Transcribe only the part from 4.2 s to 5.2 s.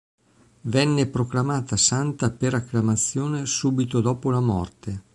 la morte.